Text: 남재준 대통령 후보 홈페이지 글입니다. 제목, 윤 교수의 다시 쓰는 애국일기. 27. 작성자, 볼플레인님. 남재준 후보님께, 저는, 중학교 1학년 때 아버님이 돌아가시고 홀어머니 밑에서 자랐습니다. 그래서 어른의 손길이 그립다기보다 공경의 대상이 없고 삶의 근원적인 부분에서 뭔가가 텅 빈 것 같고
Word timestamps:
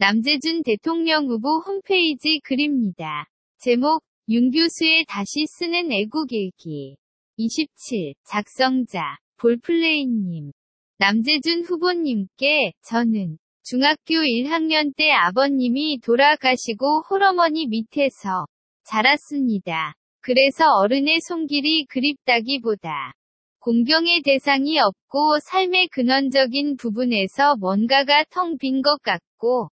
남재준 0.00 0.62
대통령 0.62 1.26
후보 1.26 1.58
홈페이지 1.58 2.40
글입니다. 2.42 3.26
제목, 3.58 4.02
윤 4.30 4.50
교수의 4.50 5.04
다시 5.06 5.44
쓰는 5.46 5.92
애국일기. 5.92 6.96
27. 7.36 8.14
작성자, 8.24 9.18
볼플레인님. 9.36 10.52
남재준 10.96 11.64
후보님께, 11.64 12.72
저는, 12.82 13.36
중학교 13.62 14.14
1학년 14.24 14.96
때 14.96 15.10
아버님이 15.10 16.00
돌아가시고 16.02 17.02
홀어머니 17.10 17.66
밑에서 17.66 18.46
자랐습니다. 18.84 19.92
그래서 20.22 20.64
어른의 20.80 21.20
손길이 21.20 21.84
그립다기보다 21.90 23.12
공경의 23.58 24.22
대상이 24.22 24.78
없고 24.78 25.40
삶의 25.44 25.88
근원적인 25.88 26.78
부분에서 26.78 27.56
뭔가가 27.56 28.24
텅 28.30 28.56
빈 28.56 28.80
것 28.80 29.02
같고 29.02 29.68